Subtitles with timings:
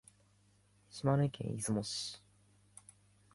[0.89, 2.23] 島根県出雲市